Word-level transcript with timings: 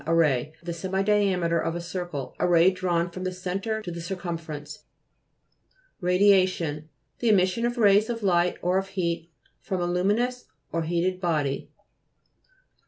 A 0.07 0.15
ray. 0.15 0.53
The 0.63 0.73
semi 0.73 1.03
diameter 1.03 1.59
of 1.59 1.75
a 1.75 1.79
circle; 1.79 2.35
a 2.39 2.47
ray 2.47 2.71
drawn 2.71 3.11
from 3.11 3.23
the 3.23 3.31
centre 3.31 3.83
to 3.83 3.91
the 3.91 4.01
circumference. 4.01 4.79
RADIA'TTON 6.01 6.85
The 7.19 7.29
emission 7.29 7.67
of 7.67 7.77
rays 7.77 8.09
of 8.09 8.23
light, 8.23 8.57
or 8.63 8.79
of 8.79 8.87
heat, 8.97 9.29
from 9.61 9.79
a 9.79 9.85
luminous 9.85 10.45
or 10.71 10.79
a 10.81 10.87
heated 10.87 11.21
body. 11.21 11.69